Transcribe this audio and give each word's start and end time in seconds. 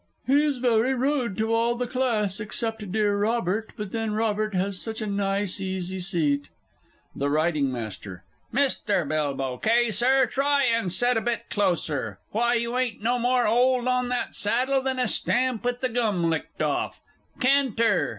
He's 0.25 0.57
very 0.57 0.95
rude 0.95 1.37
to 1.37 1.53
all 1.53 1.75
the 1.75 1.85
Class, 1.85 2.39
except 2.39 2.91
dear 2.91 3.15
Robert 3.15 3.71
but 3.77 3.91
then 3.91 4.13
Robert 4.13 4.55
has 4.55 4.81
such 4.81 4.99
a 4.99 5.05
nice 5.05 5.61
easy 5.61 5.99
seat. 5.99 6.49
THE 7.15 7.27
R. 7.27 7.37
M. 7.37 7.53
Mr. 7.71 8.21
Bilbow 8.65 9.57
Kay, 9.61 9.91
Sir, 9.91 10.25
try 10.25 10.63
and 10.63 10.91
set 10.91 11.17
a 11.17 11.21
bit 11.21 11.51
closer. 11.51 12.17
Why, 12.31 12.55
you 12.55 12.75
ain't 12.79 13.03
no 13.03 13.19
more 13.19 13.45
'old 13.45 13.87
on 13.87 14.09
that 14.09 14.33
saddle 14.33 14.81
than 14.81 14.97
a 14.97 15.07
stamp 15.07 15.63
with 15.63 15.81
the 15.81 15.89
gum 15.89 16.31
licked 16.31 16.63
off! 16.63 16.99
Can 17.39 17.75
ter! 17.75 18.09